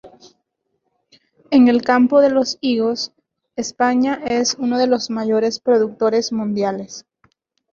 [1.51, 3.13] En el campo de los higos,
[3.55, 7.05] España es uno de los mayores productores mundiales.